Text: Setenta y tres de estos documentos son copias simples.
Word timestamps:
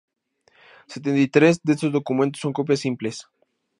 Setenta 0.87 1.19
y 1.19 1.27
tres 1.27 1.61
de 1.61 1.73
estos 1.73 1.91
documentos 1.91 2.39
son 2.41 2.53
copias 2.53 2.79
simples. 2.79 3.27